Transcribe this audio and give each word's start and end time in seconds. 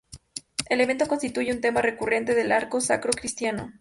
El 0.67 0.81
evento 0.81 1.07
constituye 1.07 1.51
un 1.53 1.61
tema 1.61 1.79
recurrente 1.79 2.33
del 2.33 2.51
arte 2.51 2.81
sacro 2.81 3.13
cristiano. 3.13 3.69